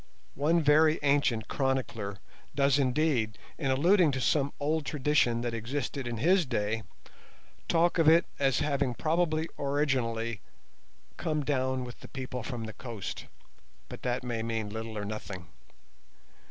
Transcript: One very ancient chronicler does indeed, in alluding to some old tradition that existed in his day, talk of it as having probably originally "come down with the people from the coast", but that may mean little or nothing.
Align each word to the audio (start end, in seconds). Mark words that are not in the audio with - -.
One 0.33 0.63
very 0.63 0.97
ancient 1.03 1.47
chronicler 1.47 2.17
does 2.55 2.79
indeed, 2.79 3.37
in 3.59 3.69
alluding 3.69 4.11
to 4.13 4.19
some 4.19 4.51
old 4.59 4.83
tradition 4.83 5.41
that 5.41 5.53
existed 5.53 6.07
in 6.07 6.17
his 6.17 6.43
day, 6.47 6.81
talk 7.67 7.99
of 7.99 8.07
it 8.09 8.25
as 8.39 8.61
having 8.61 8.95
probably 8.95 9.47
originally 9.59 10.41
"come 11.17 11.45
down 11.45 11.83
with 11.83 11.99
the 11.99 12.07
people 12.07 12.41
from 12.41 12.63
the 12.63 12.73
coast", 12.73 13.27
but 13.89 14.01
that 14.01 14.23
may 14.23 14.41
mean 14.41 14.71
little 14.71 14.97
or 14.97 15.05
nothing. 15.05 15.49